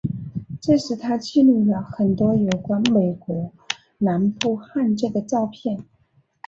[0.59, 3.53] 这时他记录了很多有关美国
[3.99, 5.85] 南部旱灾的照片。